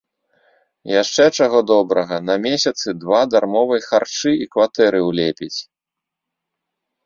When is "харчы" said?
3.91-4.31